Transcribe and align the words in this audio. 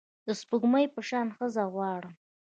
د 0.27 0.29
سپوږمۍ 0.39 0.85
په 0.93 1.01
شان 1.07 1.27
ښځه 1.37 1.63
غواړم 1.73 2.13